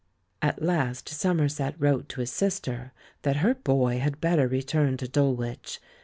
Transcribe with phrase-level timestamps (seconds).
[0.41, 5.79] At last Somerset wrote to his sister that her boy had better return to Dulwich.